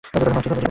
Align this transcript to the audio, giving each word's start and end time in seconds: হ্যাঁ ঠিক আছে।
হ্যাঁ 0.03 0.21
ঠিক 0.35 0.47
আছে। 0.47 0.51